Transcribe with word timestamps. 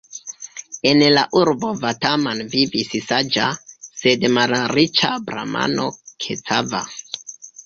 En 0.91 1.01
la 1.17 1.25
urbo 1.41 1.69
Vataman 1.81 2.41
vivis 2.53 2.89
saĝa, 3.09 3.45
sed 4.05 4.27
malriĉa 4.39 5.11
bramano 5.29 5.87
Kecava. 6.27 6.83